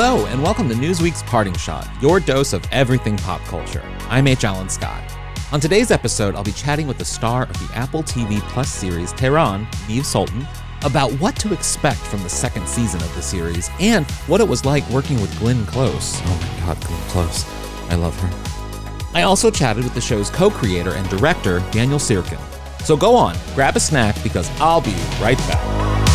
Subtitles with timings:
[0.00, 3.82] Hello, and welcome to Newsweek's Parting Shot, your dose of everything pop culture.
[4.02, 4.44] I'm H.
[4.44, 5.02] Alan Scott.
[5.50, 9.12] On today's episode, I'll be chatting with the star of the Apple TV Plus series
[9.14, 10.46] Tehran, Niv Sultan,
[10.84, 14.64] about what to expect from the second season of the series and what it was
[14.64, 16.20] like working with Glenn Close.
[16.26, 17.44] Oh my god, Glenn Close.
[17.90, 19.18] I love her.
[19.18, 22.38] I also chatted with the show's co creator and director, Daniel Syrkin.
[22.84, 26.07] So go on, grab a snack because I'll be right back.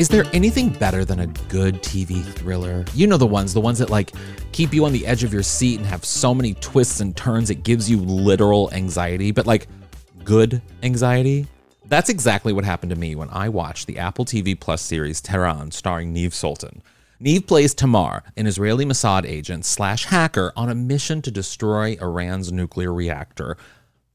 [0.00, 2.86] Is there anything better than a good TV thriller?
[2.94, 4.12] You know the ones, the ones that like
[4.50, 7.50] keep you on the edge of your seat and have so many twists and turns
[7.50, 9.68] it gives you literal anxiety, but like
[10.24, 11.46] good anxiety?
[11.84, 15.70] That's exactly what happened to me when I watched the Apple TV Plus series Tehran
[15.70, 16.82] starring Niv Sultan.
[17.20, 22.50] Niv plays Tamar, an Israeli Mossad agent slash hacker on a mission to destroy Iran's
[22.50, 23.58] nuclear reactor.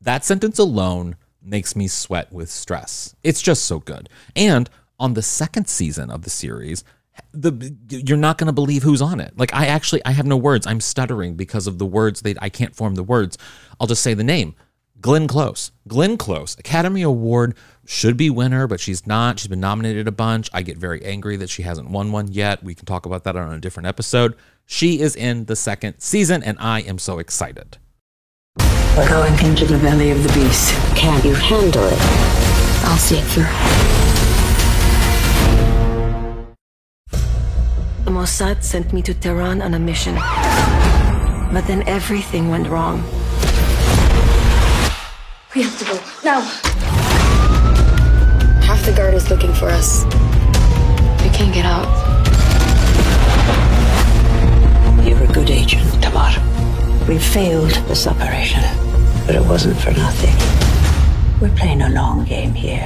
[0.02, 3.16] That sentence alone makes me sweat with stress.
[3.22, 4.10] It's just so good.
[4.36, 4.68] And
[5.00, 6.84] on the second season of the series,
[7.32, 9.38] the you're not going to believe who's on it.
[9.38, 10.68] Like I actually I have no words.
[10.68, 13.38] I'm stuttering because of the words that I can't form the words.
[13.80, 14.56] I'll just say the name.
[15.02, 15.72] Glenn Close.
[15.88, 19.40] Glenn Close, Academy Award should be winner, but she's not.
[19.40, 20.50] She's been nominated a bunch.
[20.54, 22.64] I get very angry that she hasn't won one yet.
[22.64, 24.36] We can talk about that on a different episode.
[24.66, 27.78] She is in the second season, and I am so excited.
[28.98, 30.74] We're going into the belly of the beast.
[30.96, 32.00] can't you handle it?
[32.86, 33.95] I'll see it through.
[38.06, 40.14] The Mossad sent me to Tehran on a mission.
[41.52, 43.02] But then everything went wrong.
[45.56, 46.00] We have to go.
[46.24, 46.42] Now!
[48.62, 50.06] Half the guard is looking for us.
[51.24, 51.90] We can't get out.
[55.04, 56.34] You're a good agent, Tamar.
[57.08, 58.62] We failed this operation,
[59.26, 60.36] but it wasn't for nothing.
[61.42, 62.86] We're playing a long game here.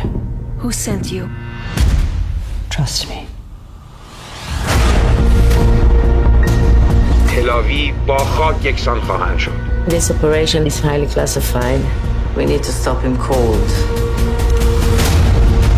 [0.60, 1.30] Who sent you?
[2.70, 3.29] Trust me.
[7.60, 9.52] مساوی با خاک یکسان خواهند شد
[9.88, 11.82] This operation is highly classified.
[12.38, 13.70] We need to stop him cold.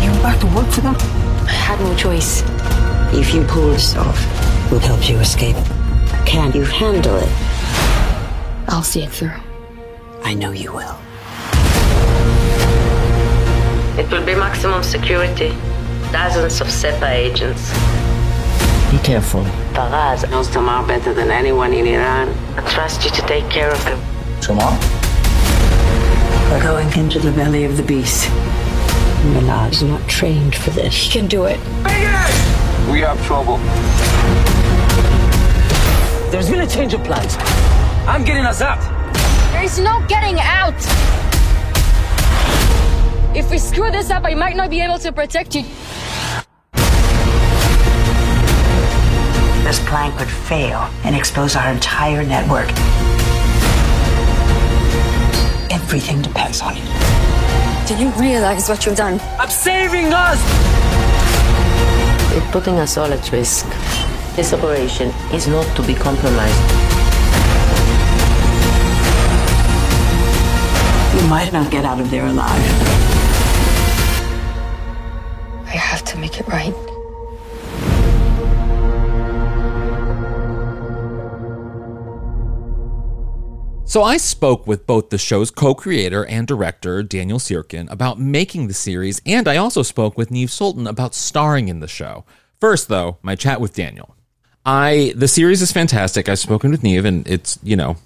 [0.02, 0.96] You back to work for them?
[1.54, 2.32] I had no choice.
[3.20, 4.20] If you pull this off,
[4.68, 5.60] we'll help you escape.
[6.32, 7.32] Can you handle it?
[8.72, 9.38] I'll see it through.
[10.30, 10.96] I know you will.
[14.00, 15.52] It will be maximum security.
[16.12, 17.64] Dozens of Sepah agents.
[19.02, 19.42] Be careful.
[19.74, 22.28] Faraz knows Tamar better than anyone in Iran.
[22.56, 23.98] I trust you to take care of him.
[24.40, 24.78] Tamar?
[26.48, 28.30] We're going into the belly of the beast.
[29.34, 30.94] Milad is not trained for this.
[30.94, 31.58] He can do it.
[32.92, 33.58] We have trouble.
[36.30, 37.36] There's been a change of plans.
[38.06, 38.80] I'm getting us out.
[39.50, 40.78] There's no getting out!
[43.36, 45.64] If we screw this up, I might not be able to protect you.
[49.92, 52.66] This plan could fail and expose our entire network.
[55.70, 57.86] Everything depends on it.
[57.86, 59.20] Do you realize what you've done?
[59.38, 60.40] I'm saving us!
[62.34, 63.66] It's putting us all at risk.
[64.34, 66.62] This operation is not to be compromised.
[71.20, 72.64] You might not get out of there alive.
[75.66, 76.91] I have to make it right.
[83.92, 88.72] So I spoke with both the show's co-creator and director Daniel Syrkin about making the
[88.72, 92.24] series, and I also spoke with Niv Sultan about starring in the show.
[92.58, 94.16] First, though, my chat with Daniel.
[94.64, 96.30] I the series is fantastic.
[96.30, 97.98] I've spoken with Niv, and it's you know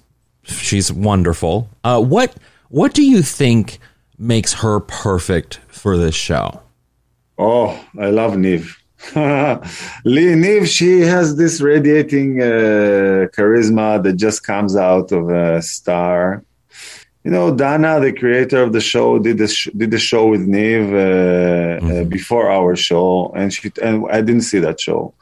[0.43, 1.69] she's wonderful.
[1.85, 2.35] Uh, what
[2.67, 3.79] what do you think
[4.17, 6.63] makes her perfect for this show?
[7.37, 8.75] Oh, I love Niv.
[10.05, 16.43] Lee she has this radiating uh, charisma that just comes out of a star.
[17.23, 20.47] You know, Dana, the creator of the show, did the sh- did the show with
[20.47, 25.13] Niv uh, uh, before our show, and she and I didn't see that show.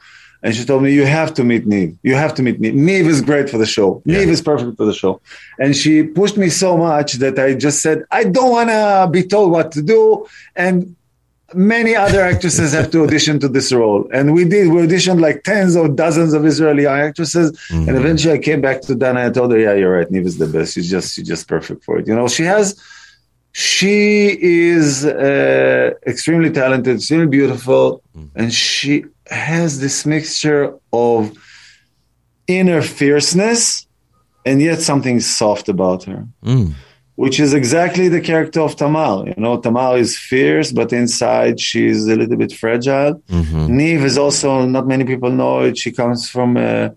[0.42, 1.96] and she told me, "You have to meet Niv.
[2.02, 2.74] You have to meet Niv.
[2.74, 4.02] Niv is great for the show.
[4.04, 4.18] Yeah.
[4.18, 5.20] Niv is perfect for the show."
[5.58, 9.22] And she pushed me so much that I just said, "I don't want to be
[9.22, 10.96] told what to do." And
[11.54, 14.68] many other actresses have to audition to this role, and we did.
[14.72, 17.88] We auditioned like tens or dozens of Israeli actresses, Mm-hmm.
[17.88, 20.10] and eventually I came back to Dana and I told her, "Yeah, you're right.
[20.10, 20.74] Niv is the best.
[20.74, 22.06] She's just she's just perfect for it.
[22.08, 22.66] You know, she has."
[23.52, 28.02] She is uh, extremely talented, extremely beautiful,
[28.34, 31.32] and she has this mixture of
[32.46, 33.86] inner fierceness
[34.44, 36.74] and yet something soft about her, Mm.
[37.16, 39.14] Which is exactly the character of Tamar.
[39.26, 43.12] You know, Tamar is fierce, but inside she's a little bit fragile.
[43.30, 43.68] Mhm.
[43.78, 46.88] Niv is also, not many people know it, she comes from uh,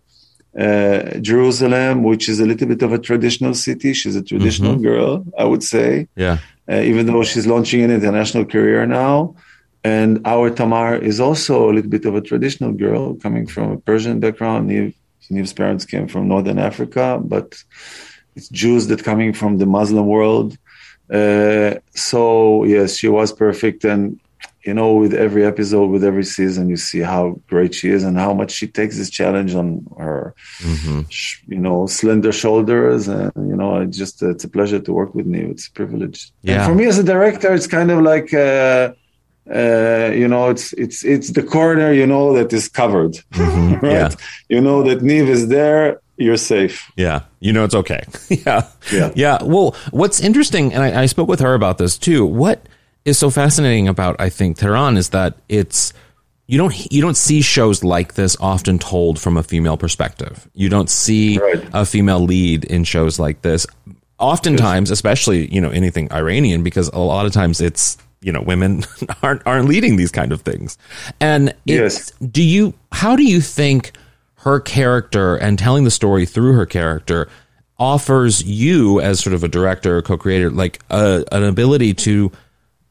[0.66, 1.00] uh,
[1.30, 3.94] Jerusalem, which is a little bit of a traditional city.
[3.94, 6.38] She's a traditional girl, I would say Yeah.
[6.72, 9.36] uh, even though she's launching an international career now.
[9.86, 13.78] And our Tamar is also a little bit of a traditional girl coming from a
[13.78, 14.70] Persian background.
[14.70, 14.94] Niv,
[15.32, 17.48] Niv's parents came from Northern Africa, but
[18.36, 20.58] it's Jews that coming from the Muslim world.
[21.12, 23.84] Uh, so yes, she was perfect.
[23.84, 24.20] And
[24.66, 28.18] you know, with every episode, with every season, you see how great she is and
[28.18, 31.02] how much she takes this challenge on her, Mm-hmm.
[31.54, 33.08] you know, slender shoulders.
[33.08, 35.52] And you know, it's just it's a pleasure to work with Niv.
[35.52, 36.32] It's a privilege.
[36.44, 36.56] Yeah.
[36.56, 38.34] And for me as a director, it's kind of like.
[38.34, 38.94] Uh,
[39.52, 43.82] uh, you know, it's it's it's the corner, you know, that is covered, right?
[43.84, 44.10] Yeah.
[44.48, 46.92] You know that Niv is there, you're safe.
[46.96, 48.02] Yeah, you know it's okay.
[48.30, 49.12] yeah, Yeah.
[49.16, 49.38] yeah.
[49.44, 52.26] Well, what's interesting, and I, I spoke with her about this too.
[52.26, 52.68] What
[53.06, 55.94] is so fascinating about I think Tehran is that it's
[56.48, 60.48] you don't you don't see shows like this often told from a female perspective.
[60.54, 61.64] You don't see Right.
[61.74, 63.66] a female lead in shows like this.
[64.20, 68.84] Oftentimes, especially you know anything Iranian, because a lot of times it's you know women
[69.24, 70.78] aren't aren't leading these kind of things.
[71.22, 72.12] And it's, Yes.
[72.30, 73.94] do you how do you think
[74.40, 77.28] her character and telling the story through her character
[77.78, 82.32] offers you as sort of a director or co-creator like a, an ability to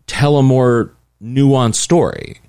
[0.06, 0.90] tell a more
[1.22, 2.40] nuanced story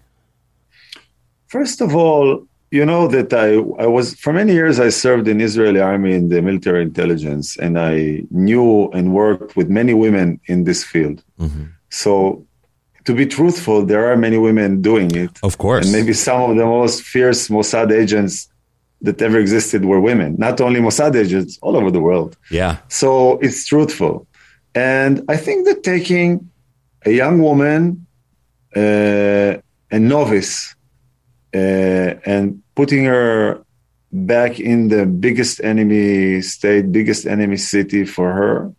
[1.49, 5.41] First of all, you know that I, I was for many years I served in
[5.41, 10.65] Israeli army in the military intelligence and I knew and worked with many women in
[10.65, 11.23] this field.
[11.39, 11.63] Mm-hmm.
[11.89, 12.45] So
[13.05, 15.31] to be truthful, there are many women doing it.
[15.41, 18.47] of course And maybe some of the most fierce Mossad agents
[19.01, 22.37] that ever existed were women, not only Mossad agents, all over the world.
[22.51, 24.27] yeah So it's truthful.
[24.75, 26.49] And I think that taking
[27.05, 28.05] a young woman,
[28.75, 29.57] uh,
[29.91, 30.75] a novice,
[31.55, 33.63] uh, and putting her
[34.11, 38.73] back in the biggest enemy state, biggest enemy city for her,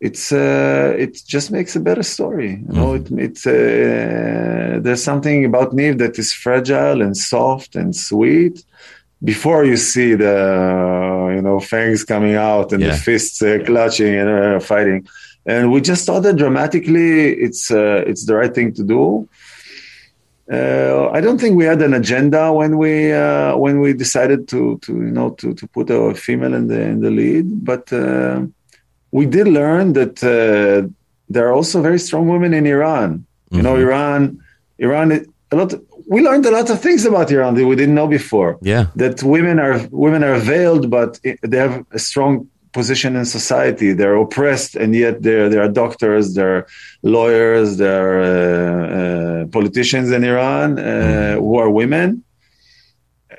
[0.00, 2.52] it's uh, it just makes a better story.
[2.66, 7.94] You know, it, it's uh, there's something about Niv that is fragile and soft and
[7.94, 8.64] sweet.
[9.22, 10.36] Before you see the
[11.36, 12.92] you know fangs coming out and Yeah.
[12.92, 15.06] the fists uh, clutching and uh, fighting,
[15.44, 17.10] and we just thought that dramatically
[17.46, 19.28] it's uh, it's the right thing to do.
[20.50, 24.78] Uh, I don't think we had an agenda when we uh, when we decided to
[24.84, 28.40] to you know to to put a female in the in the lead, but uh,
[29.12, 30.88] we did learn that uh,
[31.28, 33.26] there are also very strong women in Iran.
[33.52, 34.20] You know, Iran,
[34.78, 35.06] Iran,
[35.52, 35.74] a lot.
[36.14, 38.52] We learned a lot of things about Iran that we didn't know before.
[38.72, 41.10] yeah That women are women are veiled, but
[41.50, 42.32] they have a strong
[42.78, 43.88] position in society.
[43.98, 46.62] They're oppressed, and yet there there are doctors, there are
[47.16, 50.82] lawyers, there are uh, uh, politicians in Iran uh,
[51.42, 52.08] who are women.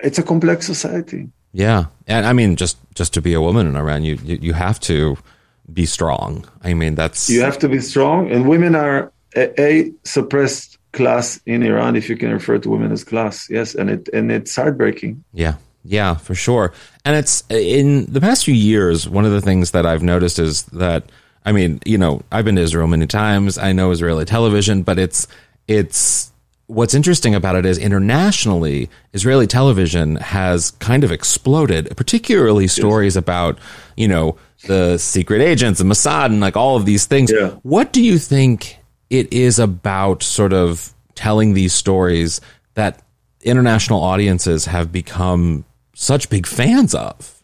[0.07, 1.21] It's a complex society.
[1.65, 4.53] yeah and i mean just just to be a woman in iran you you, you
[4.65, 4.97] have to
[5.79, 6.31] be strong
[6.69, 8.99] i mean that's You have to be strong, and women are
[9.41, 9.71] a, a
[10.15, 13.49] suppressed class in Iran, if you can refer to women as class.
[13.49, 15.23] Yes, and it and it's heartbreaking.
[15.33, 16.73] Yeah, yeah, for sure.
[17.05, 20.63] And it's in the past few years, one of the things that I've noticed is
[20.63, 21.03] that
[21.45, 23.57] I mean, you know, I've been to Israel many times.
[23.57, 25.27] I know Israeli television, but it's
[25.67, 26.31] it's
[26.67, 33.59] what's interesting about it is internationally, Israeli television has kind of exploded, particularly stories about,
[33.97, 37.31] you know, the secret agents and Mossad and like all of these things.
[37.31, 37.49] Yeah.
[37.63, 38.77] What do you think
[39.11, 42.41] it is about sort of telling these stories
[42.73, 43.03] that
[43.41, 47.43] international audiences have become such big fans of?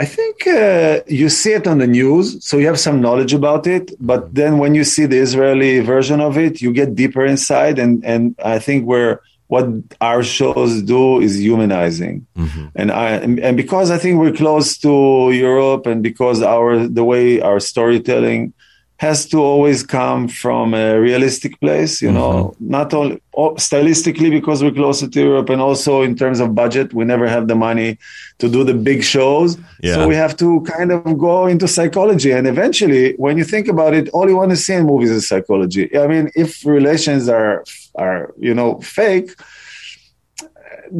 [0.00, 3.66] I think uh, you see it on the news, so you have some knowledge about
[3.66, 3.90] it.
[3.98, 8.04] But then when you see the Israeli version of it, you get deeper inside, and
[8.04, 9.66] and I think where what
[10.00, 12.28] our shows do is humanizing,
[12.76, 17.02] and I and, and because I think we're close to Europe, and because our the
[17.02, 18.54] way our storytelling
[18.98, 22.70] has to always come from a realistic place, you know, Mm-hmm.
[22.70, 23.22] not only
[23.68, 27.46] stylistically because we're closer to Europe and also in terms of budget, we never have
[27.46, 27.96] the money
[28.40, 29.56] to do the big shows.
[29.80, 29.94] Yeah.
[29.94, 32.32] So we have to kind of go into psychology.
[32.32, 35.28] And eventually, when you think about it, all you want to see in movies is
[35.28, 35.84] psychology.
[35.96, 37.64] I mean, if relations are,
[37.94, 39.30] are, you know, fake,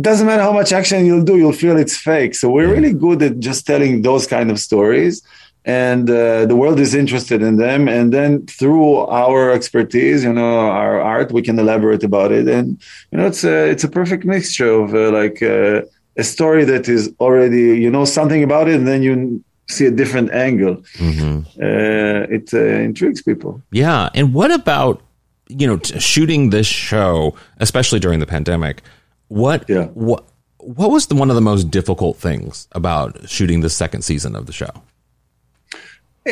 [0.00, 2.34] doesn't matter how much action you'll do, you'll feel it's fake.
[2.34, 5.22] So we're really good at just telling those kind of stories,
[5.64, 7.88] and uh, the world is interested in them.
[7.88, 12.48] And then through our expertise, you know, our art, we can elaborate about it.
[12.48, 15.82] And you know, it's a it's a perfect mixture of uh, like uh,
[16.16, 19.90] a story that is already you know something about it, and then you see a
[19.90, 20.82] different angle.
[21.00, 23.60] Uh, it uh, intrigues people.
[23.70, 24.08] Yeah.
[24.14, 25.02] And what about,
[25.48, 28.82] you know, t- shooting this show, especially during the pandemic?
[29.28, 29.86] What, Yeah.
[29.88, 30.24] what,
[30.58, 34.46] what was the, one of the most difficult things about shooting the second season of
[34.46, 34.70] the show?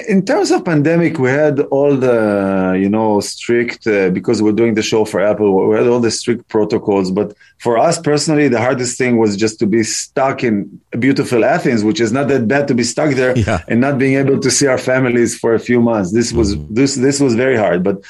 [0.08, 4.74] In terms of pandemic, we had all the, you know, strict, uh, because we're doing
[4.74, 7.10] the show for Apple, we had all the strict protocols.
[7.10, 11.82] But for us personally, the hardest thing was just to be stuck in beautiful Athens,
[11.82, 13.62] which is not that bad to be stuck there Yeah.
[13.68, 16.12] and not being able to see our families for a few months.
[16.12, 17.82] This was, this, this was very hard.
[17.82, 18.02] But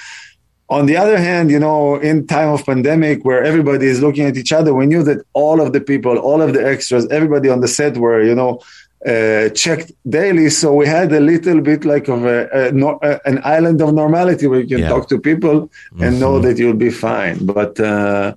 [0.69, 4.37] on the other hand, you know, in time of pandemic where everybody is looking at
[4.37, 7.61] each other, we knew that all of the people, all of the extras, everybody on
[7.61, 8.61] the set were, you know,
[9.07, 10.49] uh, checked daily.
[10.51, 13.93] So we had a little bit like of a, a, no- a an island of
[13.95, 14.89] normality where you can Yeah.
[14.89, 17.45] talk to people and know that you'll be fine.
[17.45, 18.35] But uh,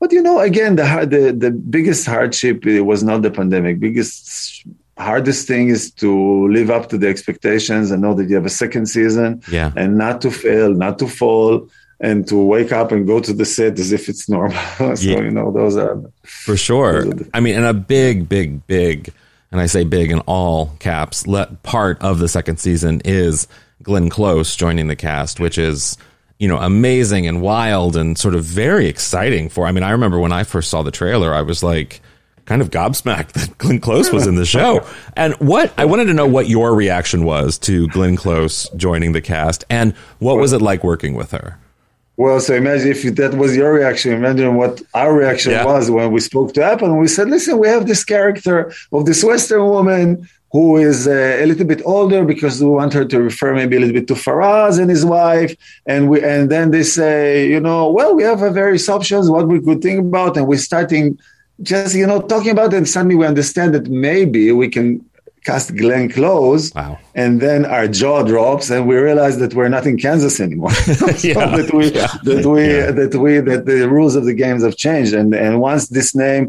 [0.00, 3.78] but you know, again, the hard, the the biggest hardship was not the pandemic.
[3.80, 4.64] Biggest
[4.96, 8.56] hardest thing is to live up to the expectations and know that you have a
[8.64, 9.70] second season Yeah.
[9.76, 11.68] and not to fail, not to fall,
[12.00, 14.58] and to wake up and go to the set as if it's normal.
[14.78, 15.20] so Yeah.
[15.20, 16.96] you know, those are For sure.
[16.98, 19.12] Are the- I mean, and a big, big, big,
[19.50, 23.48] and I say big in all caps, let, part of the second season is
[23.82, 25.96] Glenn Close joining the cast, which is,
[26.38, 29.66] you know, amazing and wild and sort of very exciting for.
[29.66, 32.00] I mean, I remember when I first saw the trailer, I was like,
[32.44, 34.86] kind of gobsmacked that Glenn Close was in the show.
[35.16, 39.20] And what I wanted to know what your reaction was to Glenn Close joining the
[39.20, 41.58] cast and what was it like working with her?
[42.18, 44.12] Well, so imagine if that was your reaction.
[44.12, 45.64] Imagine what our reaction Yeah.
[45.64, 49.06] was when we spoke to Apple and we said, listen, we have this character of
[49.06, 53.16] this Western woman who is uh, a little bit older because we want her to
[53.22, 55.52] refer maybe a little bit to Faraz and his wife.
[55.86, 59.46] And we and then they say, you know, well, we have a various options, what
[59.46, 60.36] we could think about.
[60.36, 61.04] And we're starting
[61.62, 62.78] just, you know, talking about it.
[62.78, 65.07] And suddenly we understand that maybe we can
[65.48, 66.64] cast Glenn Close.
[66.74, 66.98] Wow.
[67.14, 70.74] And then our jaw drops and we realize that we're not in Kansas anymore.
[71.28, 71.56] Yeah.
[71.58, 71.86] that we
[72.30, 72.64] that we
[73.00, 75.12] that we that the rules of the games have changed.
[75.20, 76.44] And and once this name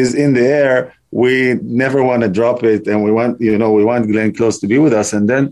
[0.00, 0.76] is in the air,
[1.22, 1.34] we
[1.82, 2.82] never want to drop it.
[2.90, 5.08] And we want, you know, we want Glenn Close to be with us.
[5.16, 5.42] And then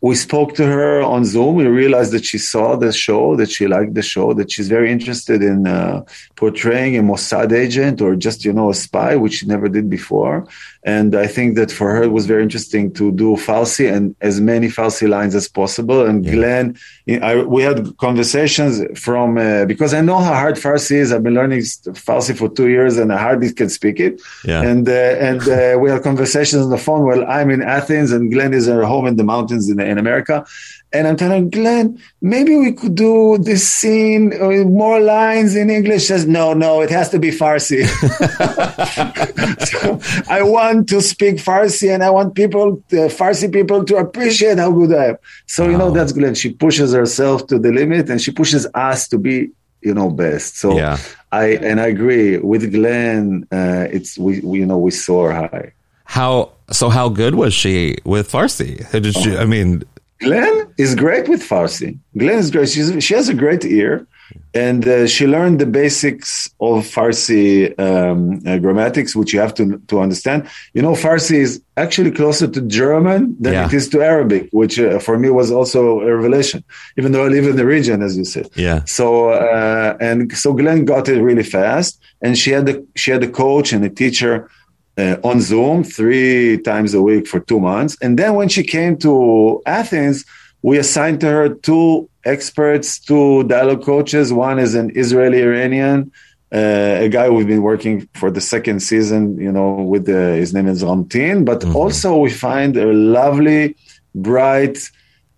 [0.00, 1.56] we spoke to her on Zoom.
[1.56, 4.92] We realized that she saw the show, that she liked the show, that she's very
[4.92, 6.04] interested in uh,
[6.36, 10.46] portraying a Mossad agent or just, you know, a spy, which she never did before.
[10.84, 14.40] And I think that for her, it was very interesting to do Farsi and as
[14.40, 16.06] many Farsi lines as possible.
[16.06, 16.78] And Glenn,
[17.08, 21.12] I, we had conversations from, uh, because I know how hard Farsi is.
[21.12, 24.22] I've been learning Farsi for two years and I hardly can speak it.
[24.44, 24.62] Yeah.
[24.62, 28.32] And, uh, and uh, we had conversations on the phone while I'm in Athens and
[28.32, 30.46] Glenn is at home in the mountains in, in America.
[30.90, 36.06] And I'm telling Glenn, maybe we could do this scene with more lines in English.
[36.06, 37.84] Says, no, no, it has to be Farsi.
[39.66, 40.00] so
[40.32, 44.72] I want to speak Farsi and I want people, uh, Farsi people to appreciate how
[44.72, 45.18] good I am.
[45.46, 46.34] So, you know, that's Glenn.
[46.34, 49.50] She pushes herself to the limit and she pushes us to be,
[49.82, 50.56] you know, best.
[50.58, 50.96] So Yeah.
[51.30, 55.72] I, and I agree with Glenn, uh, it's, we, we, you know, we soar high.
[56.04, 58.90] How, so how good was she with Farsi?
[58.90, 59.82] Did she, I mean,
[60.20, 61.98] Glenn is great with Farsi.
[62.16, 62.68] Glenn is great.
[62.68, 64.06] She's, she has a great ear,
[64.52, 69.78] and uh, she learned the basics of Farsi um, uh, grammatics, which you have to
[69.86, 70.48] to understand.
[70.74, 73.66] You know, Farsi is actually closer to German than Yeah.
[73.66, 76.64] it is to Arabic, which uh, for me was also a revelation.
[76.98, 78.48] Even though I live in the region, as you said.
[78.56, 78.84] Yeah.
[78.84, 83.22] So uh, and so Glenn got it really fast, and she had the she had
[83.22, 84.50] a coach and a teacher
[84.98, 87.96] uh, on Zoom three times a week for two months.
[88.02, 90.24] And then when she came to Athens,
[90.62, 94.32] we assigned to her two experts, two dialogue coaches.
[94.32, 96.10] One is an Israeli Iranian,
[96.52, 100.52] uh, a guy we've been working for the second season, you know, with the, his
[100.52, 101.44] name is Ramtin.
[101.44, 103.76] But also we find a lovely,
[104.14, 104.78] bright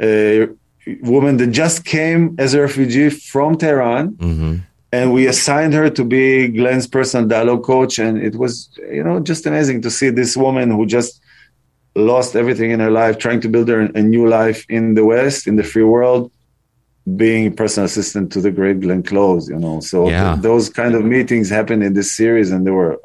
[0.00, 0.46] uh,
[1.02, 4.56] woman that just came as a refugee from Tehran mm-hmm.
[4.92, 7.98] And we assigned her to be Glenn's personal dialogue coach.
[7.98, 11.20] And it was, you know, just amazing to see this woman who just
[11.94, 15.46] lost everything in her life, trying to build her a new life in the West,
[15.46, 16.30] in the free world,
[17.16, 19.80] being personal assistant to the great Glenn Close, you know.
[19.80, 20.32] So Yeah.
[20.32, 22.98] th- those kind of meetings happened in this series, and they were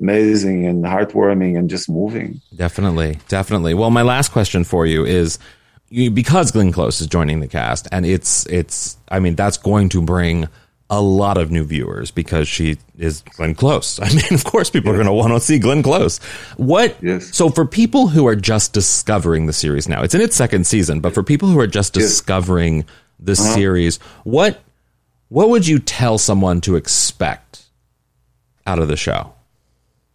[0.00, 2.40] amazing and heartwarming and just moving.
[2.54, 3.74] Definitely, definitely.
[3.74, 5.38] Well, my last question for you is
[5.88, 8.96] you, because Glenn Close is joining the cast, and it's it's.
[9.08, 10.48] I mean, that's going to bring
[10.88, 13.98] a lot of new viewers because she is Glenn Close.
[14.02, 16.18] I mean, of course, people are going to want to see Glenn Close.
[16.56, 16.96] What?
[17.02, 17.34] Yes.
[17.34, 21.00] So, for people who are just discovering the series now, it's in its second season,
[21.00, 22.06] but for people who are just Yes.
[22.06, 22.84] discovering
[23.20, 24.60] the series, what
[25.28, 27.62] what would you tell someone to expect
[28.66, 29.32] out of the show?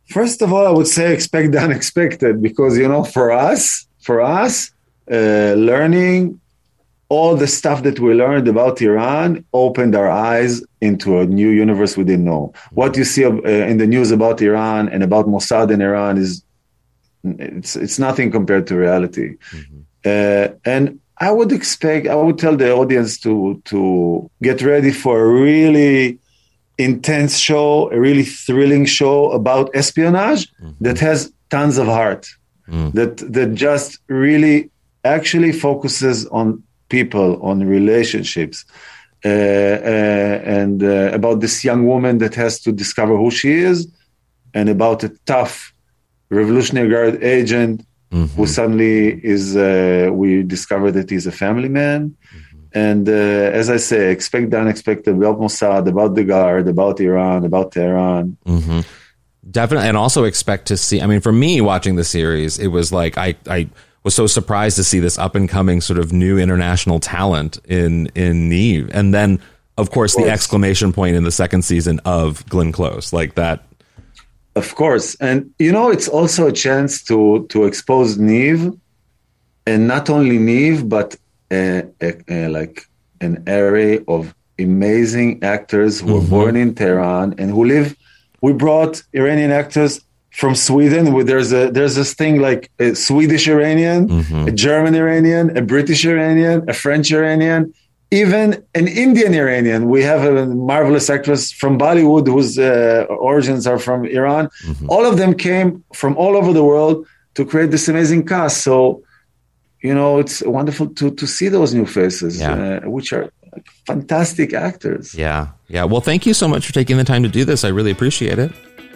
[0.10, 4.22] First of all, I would say expect the unexpected because you know, for us, for
[4.22, 4.72] us,
[5.10, 6.40] uh, learning
[7.12, 11.98] all the stuff that we learned about Iran opened our eyes into a new universe
[11.98, 12.53] we didn't know.
[12.72, 13.32] What you see uh,
[13.72, 16.32] in the news about Iran and about Mossad in Iran is
[17.24, 19.27] it's it's nothing compared to reality.
[20.06, 20.84] Uh, and
[21.27, 23.80] I would expect, I would tell the audience to to
[24.41, 26.18] get ready for a really
[26.77, 30.44] intense show, a really thrilling show about espionage
[30.80, 31.20] that has
[31.56, 32.24] tons of heart,
[32.98, 34.58] that that just really
[35.15, 36.63] actually focuses on
[36.98, 38.57] people, on relationships,
[39.24, 43.77] uh, uh, and uh, about this young woman that has to discover who she is,
[44.53, 45.74] and about a tough
[46.29, 47.77] Revolutionary Guard agent
[48.36, 49.55] who suddenly is.
[49.55, 52.15] Uh, we discover that he's a family man.
[52.74, 57.45] And uh, as I say, expect the unexpected about Mossad, about the Guard, about Iran,
[57.45, 58.38] about Tehran.
[59.50, 61.01] Definitely, and also expect to see.
[61.01, 63.67] I mean, for me watching the series, it was like I I
[64.03, 68.08] was so surprised to see this up and coming sort of new international talent in
[68.15, 69.39] in Niv, and then
[69.77, 70.31] of course the course.
[70.31, 73.63] exclamation point in the second season of Glenn Close, like that.
[74.55, 78.77] Of course, and you know it's also a chance to to expose Niv,
[79.65, 81.15] and not only Niv, but
[81.51, 82.88] uh, uh, uh, like
[83.22, 87.96] an array of amazing actors who were born in Tehran and who live.
[88.41, 91.13] We brought Iranian actors from Sweden.
[91.13, 94.00] Where there's a there's this thing like a Swedish Iranian,
[94.47, 97.74] a German Iranian, a British Iranian, a French Iranian,
[98.11, 98.46] even
[98.79, 99.89] an Indian Iranian.
[99.89, 104.50] We have a marvelous actress from Bollywood whose uh, origins are from Iran.
[104.87, 108.55] All of them came from all over the world to create this amazing cast.
[108.63, 109.03] So,
[109.81, 112.53] you know, it's wonderful to to see those new faces, Yeah.
[112.83, 113.25] uh, which are
[113.85, 115.13] fantastic actors.
[115.13, 115.83] Yeah, yeah.
[115.83, 117.63] Well, thank you so much for taking the time to do this.
[117.63, 118.51] I really appreciate it.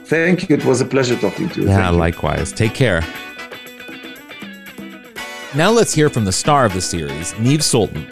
[0.06, 0.56] Thank you.
[0.56, 1.68] It was a pleasure talking to you.
[1.68, 2.00] Yeah, Thank you.
[2.00, 2.52] likewise.
[2.52, 3.02] Take care.
[5.56, 8.06] Now let's hear from the star of the series, Niv Sultan.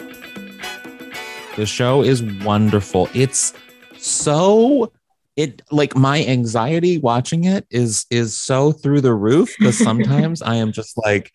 [1.56, 3.08] The show is wonderful.
[3.14, 3.52] It's
[3.98, 4.92] so
[5.36, 10.56] it like my anxiety watching it is is so through the roof because sometimes I
[10.56, 11.30] am just like,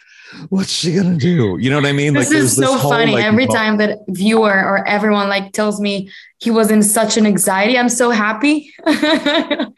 [0.50, 1.58] what's she gonna do?
[1.60, 2.14] You know what I mean?
[2.14, 3.14] This there's is so whole, funny.
[3.14, 7.26] like, Every time that viewer or everyone like tells me he was in such an
[7.26, 8.72] anxiety, I'm so happy.
[8.86, 9.74] I'm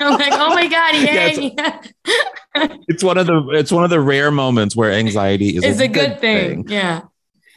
[0.00, 1.54] like, oh my god, yay!
[2.88, 5.88] it's one of the it's one of the rare moments where anxiety is it's a
[5.88, 6.64] good thing.
[6.68, 7.02] Yeah.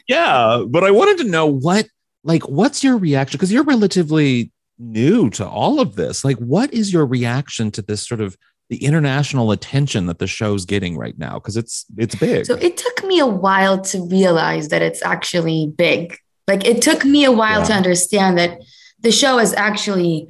[0.08, 1.86] Yeah, but I wanted to know what
[2.24, 6.24] like what's your reaction because you're relatively new to all of this.
[6.24, 8.36] Like what is your reaction to this sort of
[8.70, 12.46] the international attention that the show's getting right now because it's it's big.
[12.46, 16.16] So it took me a while to realize that it's actually big.
[16.48, 17.66] Like it took me a while Yeah.
[17.66, 18.58] to understand that
[19.00, 20.28] the show is actually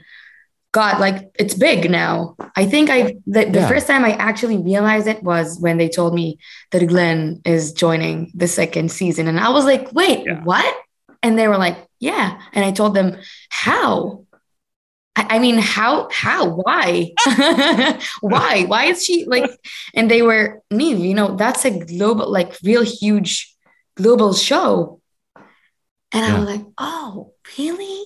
[0.72, 2.36] got like it's big now.
[2.56, 3.68] I think I the, the Yeah.
[3.68, 6.38] first time I actually realized it was when they told me
[6.70, 9.28] that Glenn is joining the second season.
[9.28, 10.74] And I was like, wait, what?
[11.22, 12.40] And they were like, yeah.
[12.54, 13.18] And I told them,
[13.50, 14.24] how?
[15.28, 17.12] I mean, how, how, why,
[18.20, 19.50] why, why is she like,
[19.94, 23.54] and they were me, you know, that's a global, like real huge
[23.96, 25.00] global show.
[26.12, 28.04] And I was like, oh, really?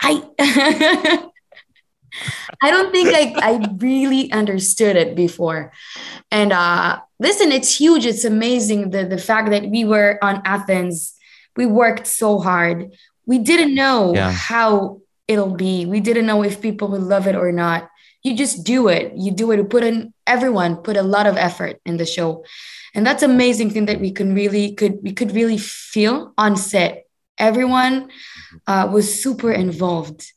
[0.00, 1.24] I, I,
[2.62, 5.72] I don't think I, I really understood it before.
[6.30, 8.04] And uh, listen, it's huge.
[8.06, 8.90] It's amazing.
[8.90, 11.14] The, the fact that we were on Athens,
[11.56, 12.92] we worked so hard.
[13.26, 14.30] We didn't know Yeah.
[14.32, 15.86] how it'll be.
[15.86, 17.88] We didn't know if people would love it or not.
[18.24, 19.12] You just do it.
[19.16, 19.58] You do it.
[19.58, 22.44] You put in everyone put a lot of effort in the show.
[22.94, 27.04] And that's amazing thing that we can really could we could really feel on set.
[27.38, 28.10] Everyone
[28.66, 30.32] uh, was super involved.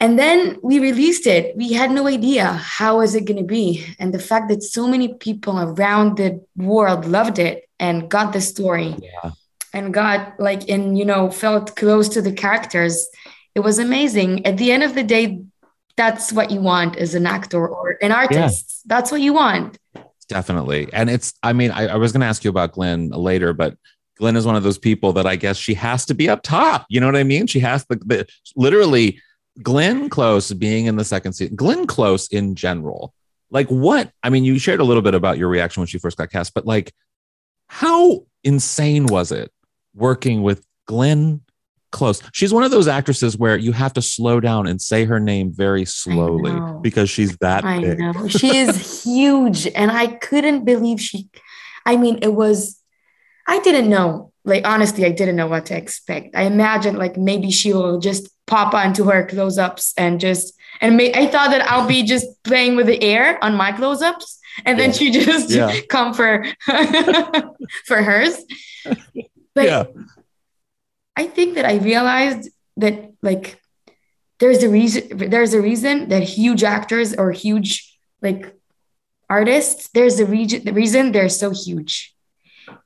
[0.00, 1.56] And then we released it.
[1.56, 4.86] We had no idea how is it going to be, and the fact that so
[4.86, 9.30] many people around the world loved it and got the story, Yeah.
[9.72, 13.06] and got like and you know felt close to the characters.
[13.54, 14.46] It was amazing.
[14.46, 15.42] At the end of the day,
[15.96, 18.82] that's what you want as an actor or an artist.
[18.86, 19.78] That's what you want.
[20.26, 20.88] definitely.
[20.92, 23.76] And it's, I mean, I, I was going to ask you about Glenn later, but
[24.16, 26.86] Glenn is one of those people that I guess she has to be up top.
[26.88, 27.46] You know what I mean?
[27.46, 29.20] She has to, the, literally,
[29.62, 33.14] Glenn Close being in the second season, Glenn Close in general,
[33.50, 34.10] like what?
[34.22, 36.54] I mean, you shared a little bit about your reaction when she first got cast,
[36.54, 36.92] but like,
[37.68, 39.52] how insane was it
[39.94, 41.40] working with Glenn
[41.94, 42.20] Close?
[42.32, 45.52] She's one of those actresses where you have to slow down and say her name
[45.52, 46.52] very slowly
[46.82, 47.98] because she's that I big.
[48.00, 48.28] know.
[48.28, 49.66] She is huge.
[49.68, 51.28] And I couldn't believe she,
[51.86, 52.78] I mean, it was,
[53.46, 54.32] I didn't know.
[54.44, 56.34] Like, honestly, I didn't know what to expect.
[56.36, 60.52] I imagined, like, maybe she will just pop onto her close ups and just,
[60.82, 64.02] and may, I thought that I'll be just playing with the air on my close
[64.02, 64.38] ups.
[64.66, 64.96] And then Yeah.
[64.96, 65.72] she just Yeah.
[65.88, 66.44] come for
[67.86, 68.36] for hers.
[69.54, 69.84] But yeah.
[71.16, 73.60] I think that I realized that like
[74.40, 78.54] there's a reason there's a reason that huge actors or huge like
[79.30, 82.14] artists there's a the reason they're so huge.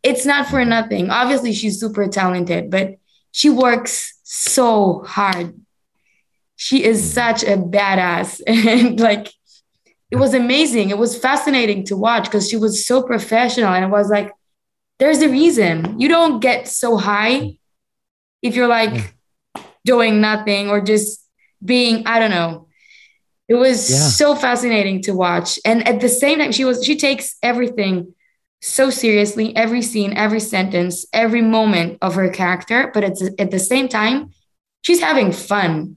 [0.03, 1.11] It's not for nothing.
[1.11, 2.97] Obviously she's super talented, but
[3.33, 5.55] she works so hard.
[6.57, 7.15] She is mm.
[7.15, 9.33] such a badass and like
[10.11, 10.91] it was amazing.
[10.91, 14.33] It was fascinating to watch because she was so professional and it was like
[14.99, 15.99] there's a reason.
[16.01, 17.59] You don't get so high
[18.43, 18.91] if you're like
[19.57, 19.63] hmm.
[19.85, 21.25] doing nothing or just
[21.65, 22.67] being i don't know.
[23.49, 24.09] It was Yeah.
[24.11, 25.59] so fascinating to watch.
[25.65, 28.15] And at the same time she was she takes everything
[28.61, 33.59] so seriously every scene every sentence every moment of her character but it's at the
[33.59, 34.31] same time
[34.83, 35.97] she's having fun.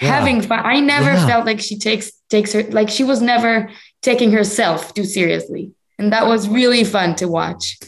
[0.00, 0.08] Yeah.
[0.08, 0.60] having fun.
[0.64, 1.26] I never Yeah.
[1.26, 3.70] felt like she takes takes her like she was never
[4.02, 5.72] taking herself too seriously.
[5.98, 7.78] And that was really fun to watch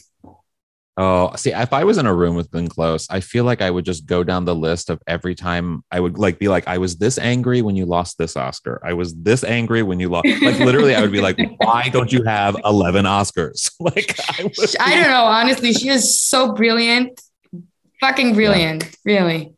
[1.00, 3.70] Oh, see, if I was in a room with Glenn Close, I feel like I
[3.70, 6.78] would just go down the list of every time I would like be like, I
[6.78, 8.80] was this angry when you lost this Oscar.
[8.84, 10.26] I was this angry when you lost.
[10.48, 13.70] Like literally, I would be like, why don't you have eleven Oscars?
[13.80, 15.24] Like I, I don't know.
[15.24, 17.20] Honestly, she is so brilliant,
[18.00, 19.54] fucking brilliant, really.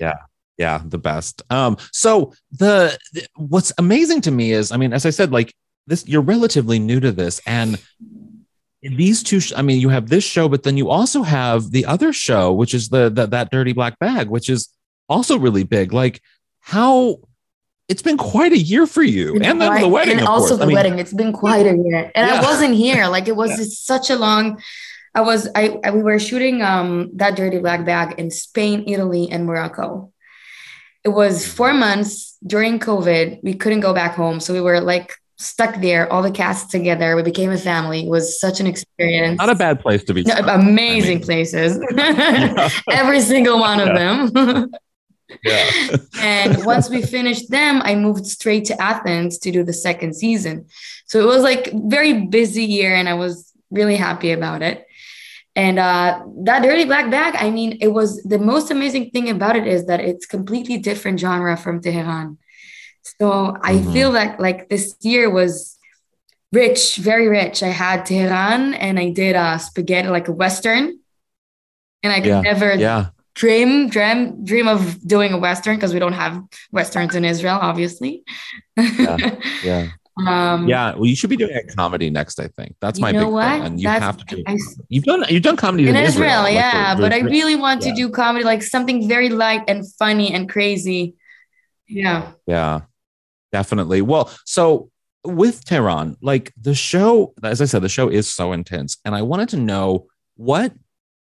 [0.00, 0.16] Yeah.
[0.58, 5.06] Yeah the best um so the, the what's amazing to me is i mean as
[5.06, 5.52] i said like
[5.86, 7.80] this you're relatively new to this and
[8.82, 12.12] these two i mean you have this show but then you also have the other
[12.12, 14.68] show which is the, the that dirty black bag which is
[15.08, 16.20] also really big like
[16.60, 17.16] how
[17.88, 20.58] it's been quite a year for you and then the wedding and also course.
[20.58, 20.98] the I mean, wedding.
[20.98, 22.40] It's been quite a year, and Yeah.
[22.40, 23.06] I wasn't here.
[23.08, 24.62] Like it was just such a long.
[25.14, 29.28] I was I, I we were shooting um that dirty black bag in Spain, Italy,
[29.30, 30.12] and Morocco.
[31.04, 33.40] It was four months during COVID.
[33.42, 37.16] We couldn't go back home, so we were like stuck there, all the cast together.
[37.16, 38.06] We became a family.
[38.06, 39.38] It was such an experience.
[39.38, 41.78] not a bad place to be No, amazing I mean, places.
[41.96, 42.68] Yeah.
[42.90, 44.28] Every single one of Yeah.
[44.28, 44.70] them.
[45.44, 45.70] yeah
[46.20, 50.66] and once we finished them, I moved straight to Athens to do the second season.
[51.06, 54.86] So it was like very busy year, and I was really happy about it.
[55.54, 59.56] And uh, that dirty black bag, I mean, it was the most amazing thing about
[59.56, 62.38] it is that it's completely different genre from Tehran.
[63.20, 63.92] So I Mhm.
[63.92, 65.76] feel like like this year was
[66.52, 67.62] rich, very rich.
[67.62, 70.98] I had Tehran and I did a spaghetti, like a Western.
[72.04, 76.00] And I could Yeah, never yeah dream dream dream of doing a western because we
[76.04, 76.34] don't have
[76.72, 78.24] westerns in Israel, obviously.
[78.76, 79.88] yeah
[80.28, 83.12] um, yeah well you should be doing a comedy next i think that's you my
[83.12, 83.48] know big what?
[83.50, 84.58] thing and you That's- have to do I-
[84.90, 87.78] You've done you've done comedy in in, Israel, like, yeah, the- but I really want
[87.82, 87.88] yeah.
[87.88, 91.14] to do comedy, like something very light and funny and crazy.
[91.88, 92.32] Yeah.
[92.46, 92.80] yeah,
[93.52, 94.02] definitely.
[94.02, 94.90] Well, so
[95.24, 99.22] with Tehran, like the show, as I said, the show is so intense, and I
[99.22, 100.72] wanted to know what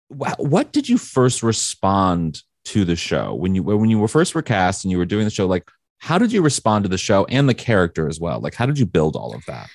[0.10, 4.42] what did you first respond to the show when you when you were first were
[4.42, 5.46] cast and you were doing the show?
[5.46, 8.40] Like, how did you respond to the show and the character as well?
[8.40, 9.70] Like, how did you build all of that?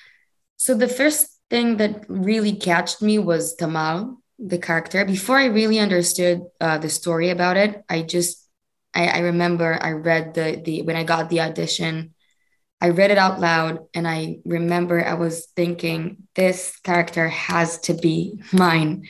[0.57, 5.05] So the first thing that really catched me was Tamar, the character.
[5.05, 8.47] Before I really understood uh, the story about it, I just
[8.93, 12.13] I, I remember I read the the when I got the audition,
[12.79, 17.93] I read it out loud, and I remember I was thinking this character has to
[17.93, 19.07] be mine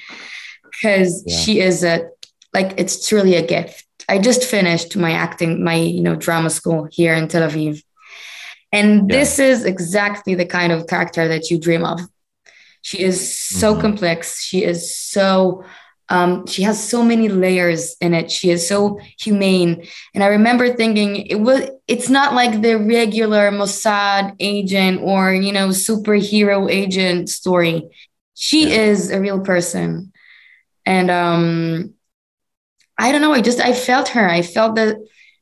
[0.72, 1.38] because Yeah.
[1.38, 2.08] she is a
[2.54, 3.86] like it's truly a gift.
[4.08, 7.84] I just finished my acting, my you know drama school here in Tel Aviv.
[8.72, 9.18] And Yeah.
[9.18, 12.00] this is exactly the kind of character that you dream of.
[12.82, 13.82] She is so Mhm.
[13.82, 14.42] complex.
[14.44, 15.64] She is so,
[16.10, 18.32] um, she has so many layers in it.
[18.32, 19.86] She is so humane.
[20.14, 25.52] And I remember thinking it was, it's not like the regular Mossad agent or, you
[25.52, 27.90] know, superhero agent story.
[28.36, 28.82] She Yeah.
[28.84, 30.14] is a real person.
[30.86, 31.94] And um,
[32.98, 33.34] I don't know.
[33.34, 34.28] I just, I felt her.
[34.30, 34.96] I felt that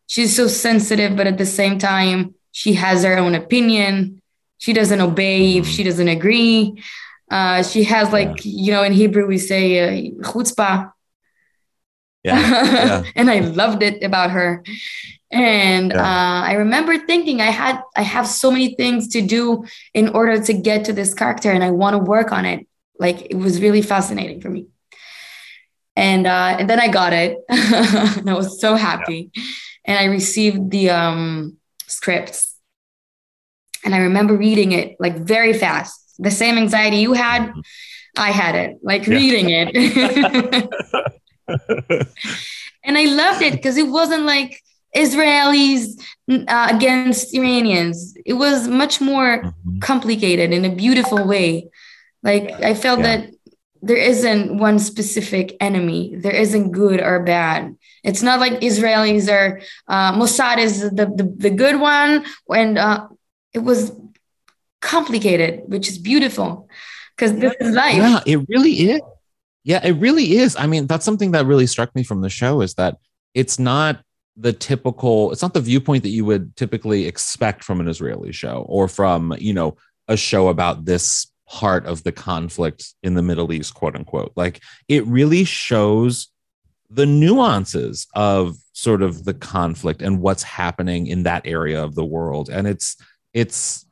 [0.08, 4.22] she's so sensitive, but at the same time, she has her own opinion.
[4.58, 6.82] she doesn't obey if she doesn't agree.
[7.30, 8.52] Uh, she has like yeah.
[8.66, 10.92] you know in Hebrew we say uh, chutzpah.
[12.24, 12.40] Yeah.
[12.40, 13.04] yeah.
[13.16, 14.64] and I loved it about her.
[15.32, 16.02] And yeah.
[16.02, 20.42] uh, I remember thinking I had I have so many things to do in order
[20.42, 22.68] to get to this character, and I want to work on it.
[23.00, 24.68] Like it was really fascinating for me.
[25.96, 29.32] And uh, and then I got it, and I was so happy.
[29.34, 29.44] Yeah.
[29.88, 31.58] And I received the um,
[31.88, 32.56] scripts,
[33.84, 36.05] and I remember reading it like very fast.
[36.20, 37.60] The same anxiety you had, mm-hmm.
[38.18, 38.78] I had it.
[38.82, 39.16] Like yeah.
[39.16, 39.76] reading it.
[42.84, 44.62] and I loved it because it wasn't like
[44.96, 48.16] Israelis uh, against Iranians.
[48.26, 49.80] It was much more mm-hmm.
[49.80, 51.70] complicated in a beautiful way.
[52.24, 53.18] Like I felt yeah.
[53.18, 53.30] that
[53.82, 56.16] there isn't one specific enemy.
[56.16, 57.76] There isn't good or bad.
[58.04, 63.08] It's not like Israelis are uh, Mossad is the, the, the good one, and uh,
[63.54, 63.92] it was
[64.86, 66.70] complicated, which is beautiful
[67.16, 67.98] because this is life.
[67.98, 69.02] Yeah, it really is.
[69.64, 70.56] Yeah, it really is.
[70.58, 72.98] I mean, that's something that really struck me from the show is that
[73.34, 74.02] it's not
[74.38, 78.66] the typical it's not the viewpoint that you would typically expect from an Israeli show
[78.70, 79.76] or from, you know,
[80.08, 84.34] a show about this part of the conflict in the Middle East, quote unquote.
[84.36, 86.28] Like it really shows
[86.90, 92.06] the nuances of sort of the conflict and what's happening in that area of the
[92.06, 92.50] world.
[92.50, 92.98] And it's
[93.34, 93.85] it's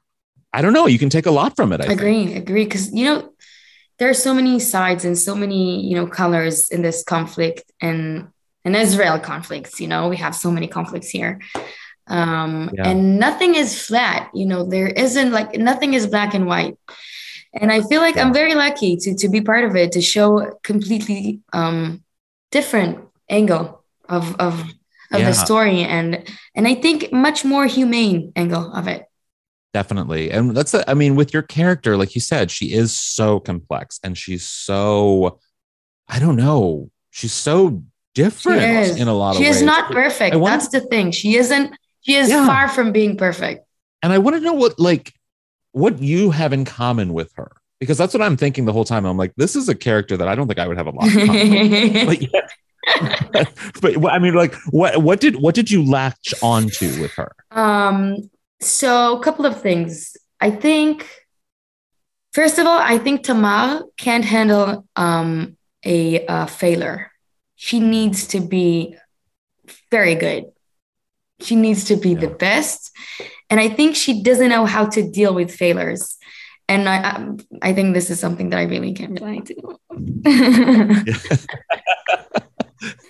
[0.53, 1.81] I don't know, you can take a lot from it.
[1.81, 2.37] I agree, think.
[2.37, 2.65] agree.
[2.65, 3.33] Cause you know,
[3.99, 7.63] there are so many sides and so many, you know, colors in this conflict.
[7.81, 8.27] And
[8.65, 9.79] and Israel conflicts.
[9.79, 11.41] You know, we have so many conflicts here.
[12.07, 12.89] Um, yeah.
[12.89, 14.29] And nothing is flat.
[14.33, 16.77] You know, there isn't like nothing is black and white.
[17.53, 18.25] And I feel like yeah.
[18.25, 22.03] I'm very lucky to to be part of it to show completely um,
[22.51, 24.59] different angle of of
[25.11, 25.29] of yeah.
[25.29, 26.23] the story and
[26.55, 29.05] and I think much more humane angle of it
[29.73, 33.99] definitely and that's i mean with your character like you said she is so complex
[34.03, 35.39] and she's so
[36.07, 37.83] i don't know she's so
[38.13, 39.55] different in a lot she of ways.
[39.55, 40.35] She is not perfect.
[40.35, 41.11] That's the thing.
[41.11, 42.45] She isn't, she is yeah.
[42.45, 43.65] far from being perfect.
[44.01, 45.13] And I want to know what, like,
[45.71, 47.51] what you have in common with her.
[47.79, 49.05] Because that's what I'm thinking the whole time.
[49.05, 51.01] I'm like, this is a character that I don't think I would have a lot.
[52.05, 53.45] but, yeah.
[53.81, 57.33] but I mean, like, what what did what did you latch onto with her?
[57.51, 58.29] Um,
[58.65, 60.15] so a couple of things.
[60.39, 61.09] I think,
[62.33, 67.13] first of all, I think Tamar can't handle um a uh, failure
[67.63, 68.97] she needs to be
[69.89, 70.51] very good.
[71.39, 72.19] She needs to be yeah.
[72.19, 72.91] the best.
[73.49, 76.17] And I think she doesn't know how to deal with failures.
[76.67, 77.25] And I,
[77.61, 79.79] I think this is something that I really can't relate to.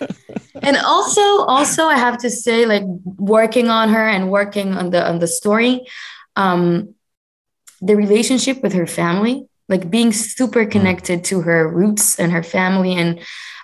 [0.66, 5.06] and also, also, I have to say, like working on her and working on the
[5.06, 5.86] on the story,
[6.36, 6.94] um,
[7.80, 10.70] the relationship with her family, like being super mm.
[10.70, 13.20] connected to her roots and her family, and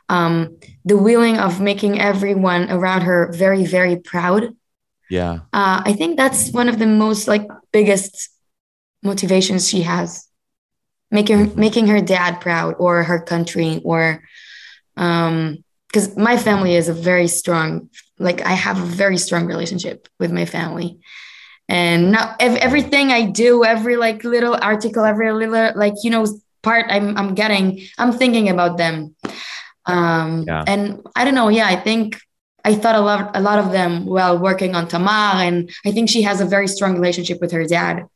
[0.09, 4.55] um, the willing of making everyone around her very, very proud.
[5.09, 5.41] Yeah.
[5.53, 8.31] Uh, I think that's one of the most like biggest
[9.03, 10.27] motivations she has.
[11.11, 11.61] Making mm-hmm.
[11.61, 14.23] making her dad proud or her country or
[14.97, 20.07] um because my family is a very strong like I have a very strong relationship
[20.21, 21.01] with my family.
[21.69, 26.27] And now everything I do, every like little article, every little like you know
[26.63, 29.17] part I'm I'm getting, I'm thinking about them.
[29.87, 30.65] Um, yeah.
[30.67, 31.49] And I don't know.
[31.49, 32.21] Yeah, I think
[32.65, 36.11] I thought a lot, a lot of them while working on Tamar, and I think
[36.11, 38.07] she has a very strong relationship with her dad.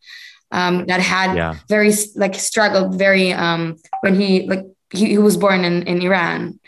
[0.50, 1.54] Um, that had yeah.
[1.68, 6.60] very like struggled very um, when he like he, he was born in in Iran.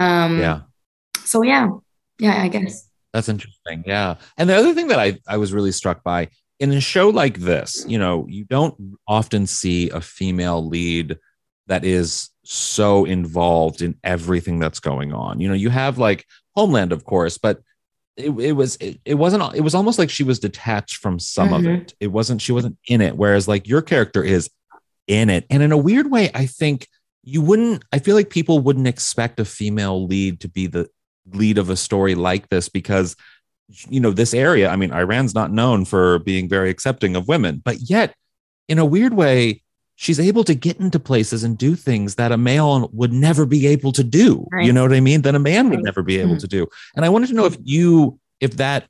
[0.00, 0.60] Um, yeah.
[1.24, 1.68] So yeah,
[2.18, 3.84] yeah, I guess that's interesting.
[3.86, 7.08] Yeah, and the other thing that I I was really struck by in a show
[7.08, 11.18] like this, you know, you don't often see a female lead
[11.66, 15.40] that is so involved in everything that's going on.
[15.40, 17.60] You know, you have like Homeland, of course, but
[18.16, 21.48] it, it was it, it wasn't it was almost like she was detached from some
[21.48, 21.66] mm-hmm.
[21.66, 21.94] of it.
[21.98, 23.16] It wasn't she wasn't in it.
[23.16, 24.50] Whereas like your character is
[25.06, 25.46] in it.
[25.48, 26.88] And in a weird way, I think
[27.22, 30.88] you wouldn't I feel like people wouldn't expect a female lead to be the
[31.32, 33.16] lead of a story like this because
[33.88, 37.62] you know this area i mean iran's not known for being very accepting of women
[37.64, 38.12] but yet
[38.68, 39.62] in a weird way
[40.00, 43.66] she's able to get into places and do things that a male would never be
[43.66, 44.46] able to do.
[44.50, 44.64] Right.
[44.64, 45.20] You know what I mean?
[45.20, 46.38] That a man would never be able mm-hmm.
[46.38, 46.66] to do.
[46.96, 48.88] And I wanted to know if you, if that,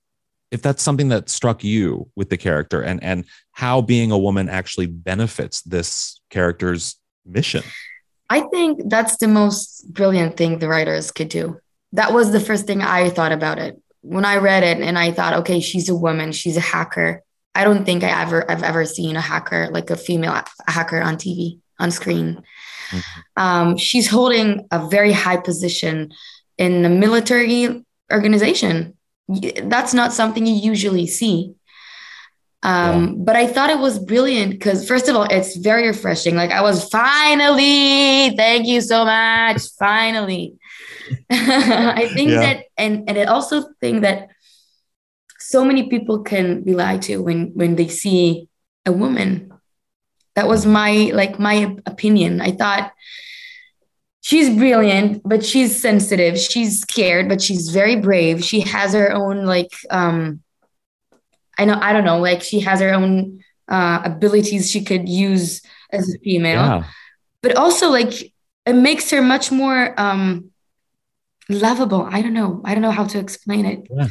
[0.53, 4.49] if that's something that struck you with the character and and how being a woman
[4.49, 6.95] actually benefits this character's
[7.27, 7.65] mission.
[8.31, 11.61] I think that's the most brilliant thing the writers could do.
[11.93, 15.13] That was the first thing I thought about it when I read it, and I
[15.13, 17.23] thought, okay, she's a woman, she's a hacker,
[17.55, 21.17] I don't think I ever I've ever seen a hacker like a female hacker on
[21.17, 22.43] TV on screen.
[22.91, 23.43] Mm-hmm.
[23.43, 26.13] Um, she's holding a very high position
[26.59, 28.97] in the military organization.
[29.29, 31.55] That's not something you usually see.
[32.63, 33.15] Um, yeah.
[33.19, 36.37] But I thought it was brilliant because, first of all, it's very refreshing.
[36.37, 40.57] Like, I was finally, thank you so much, finally.
[41.31, 42.41] I think yeah.
[42.41, 44.29] that, and, and I also think that
[45.51, 48.49] so many people can rely to when when they see
[48.87, 49.53] a woman
[50.37, 52.93] that was my like my opinion i thought
[54.21, 59.45] she's brilliant but she's sensitive she's scared but she's very brave she has her own
[59.45, 60.41] like um
[61.61, 65.63] i know i don't know like she has her own uh abilities she could use
[65.93, 66.85] as a female yeah.
[67.43, 68.13] but also like
[68.67, 70.51] it makes her much more um
[71.49, 74.09] lovable i don't know i don't know how to explain it yeah.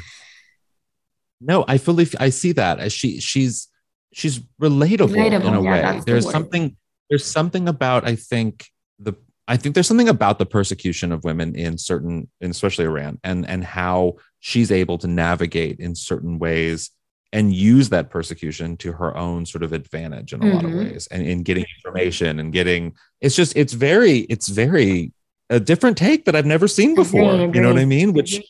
[1.41, 3.67] No, I fully I see that as she she's
[4.13, 6.01] she's relatable, relatable in a yeah, way.
[6.05, 6.75] There's the something
[7.09, 8.67] there's something about I think
[8.99, 9.13] the
[9.47, 13.47] I think there's something about the persecution of women in certain, in especially Iran, and
[13.47, 16.91] and how she's able to navigate in certain ways
[17.31, 20.55] and use that persecution to her own sort of advantage in a mm-hmm.
[20.55, 20.79] lot of mm-hmm.
[20.79, 22.95] ways, and in getting information and getting.
[23.21, 25.11] It's just it's very it's very
[25.49, 27.33] a different take that I've never seen before.
[27.33, 28.13] You know what I mean?
[28.13, 28.41] Which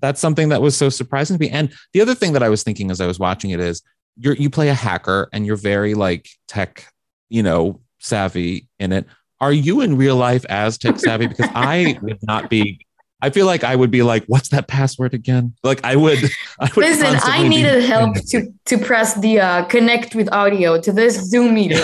[0.00, 1.50] that's something that was so surprising to me.
[1.50, 3.82] And the other thing that I was thinking as I was watching it is
[4.16, 6.92] you're you play a hacker and you're very like tech,
[7.28, 9.06] you know, savvy in it.
[9.40, 11.28] Are you in real life as tech savvy?
[11.28, 12.84] Because I would not be.
[13.20, 16.18] I feel like I would be like, "What's that password again?" Like I would.
[16.60, 20.92] I would Listen, I needed help to to press the uh, connect with audio to
[20.92, 21.82] this Zoom meeting.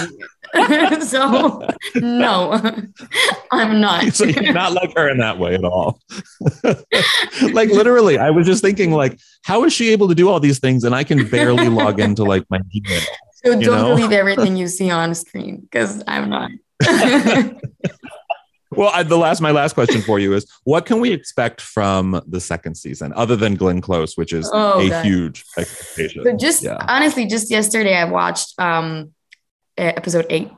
[1.01, 2.53] so no,
[3.51, 4.15] I'm not.
[4.15, 6.01] so you're not like her in that way at all.
[7.53, 10.61] like literally, I was just thinking, like, how is she able to do all these
[10.61, 13.01] things and I can barely log into like my email?
[13.45, 13.97] So don't know?
[13.97, 16.51] believe everything you see on screen because I'm not.
[18.77, 22.23] Well, I, the last my last question for you is: What can we expect from
[22.27, 25.05] the second season, other than Glenn Close, which is oh, a God.
[25.05, 26.25] huge expectation?
[26.25, 26.85] So just yeah.
[26.89, 29.13] honestly, just yesterday I watched um,
[29.77, 30.51] episode eight.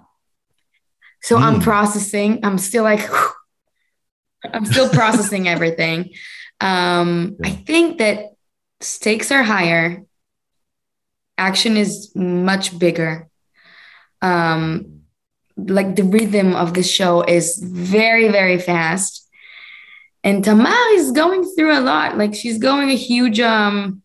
[1.23, 1.43] So mm.
[1.43, 1.63] I'm hmm.
[1.63, 2.41] processing.
[2.45, 3.09] I'm still like,
[4.53, 6.11] I'm still processing everything.
[6.61, 8.35] Um, I think that
[8.81, 10.05] stakes are higher.
[11.39, 13.29] Action is much bigger.
[14.23, 14.96] Um,
[15.57, 19.29] like the rhythm of the show is very, very fast.
[20.23, 22.19] And Tamar is going through a lot.
[22.19, 24.03] Like she's going a huge um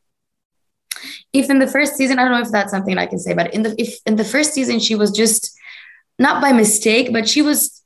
[1.33, 3.53] if in the first season, I don't know if that's something I can say, but
[3.53, 5.57] in the if in the first season she was just
[6.19, 7.81] not by mistake, but she was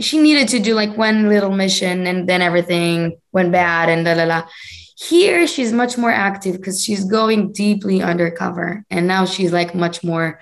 [0.00, 4.12] she needed to do like one little mission and then everything went bad and la
[4.12, 4.48] la la.
[4.96, 10.04] Here she's much more active because she's going deeply undercover and now she's like much
[10.04, 10.40] more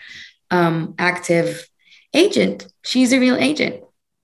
[0.50, 1.66] um active
[2.14, 2.66] agent.
[2.84, 3.82] She's a real agent.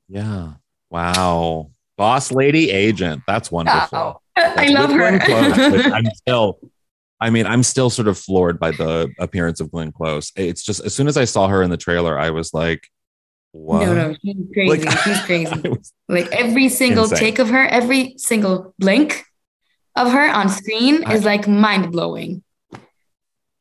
[0.09, 0.55] Yeah.
[0.91, 1.71] Wow.
[1.97, 3.23] Boss lady agent.
[3.27, 3.99] That's wonderful.
[3.99, 5.19] Oh, That's I love her.
[5.19, 6.59] Close, I'm still
[7.21, 10.33] I mean, I'm still sort of floored by the appearance of Glenn Close.
[10.37, 12.89] It's just as soon as I saw her in the trailer, I was like,
[13.53, 13.87] what?
[13.87, 14.85] No, no, she's crazy.
[14.85, 15.63] Like, she's crazy.
[16.09, 17.19] like every single insane.
[17.19, 19.25] take of her, every single blink
[19.97, 22.43] of her on screen I, is like mind blowing.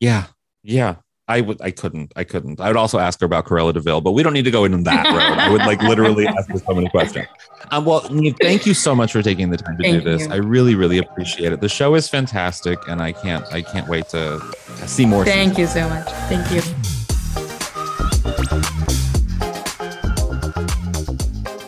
[0.00, 0.26] Yeah.
[0.62, 0.96] Yeah.
[1.28, 2.12] I would I couldn't.
[2.14, 2.60] I couldn't.
[2.60, 4.64] I would also ask her about Cruella de Vil, but we don't need to go
[4.64, 5.38] into that road.
[5.38, 7.26] I would like literally ask her so many questions.
[7.72, 8.00] Um, well,
[8.40, 10.28] thank you so much for taking the time to thank do this.
[10.28, 10.32] You.
[10.32, 11.60] I really, really appreciate it.
[11.60, 14.40] The show is fantastic, and I can't I can't wait to
[14.86, 15.24] see more.
[15.24, 15.74] Thank seasons.
[15.74, 16.08] you so much.
[16.28, 16.60] Thank you.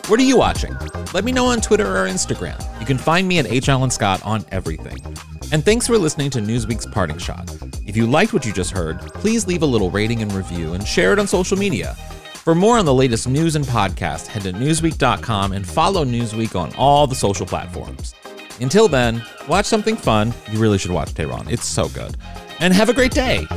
[0.09, 0.75] What are you watching?
[1.13, 2.57] Let me know on Twitter or Instagram.
[2.79, 3.67] You can find me at H.
[3.67, 4.97] Alan Scott on everything.
[5.51, 7.49] And thanks for listening to Newsweek's Parting Shot.
[7.85, 10.87] If you liked what you just heard, please leave a little rating and review and
[10.87, 11.95] share it on social media.
[12.33, 16.73] For more on the latest news and podcasts, head to Newsweek.com and follow Newsweek on
[16.75, 18.13] all the social platforms.
[18.61, 20.33] Until then, watch something fun.
[20.51, 22.15] You really should watch Tehran, it's so good.
[22.59, 23.47] And have a great day.